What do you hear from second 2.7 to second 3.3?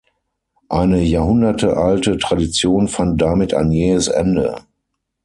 fand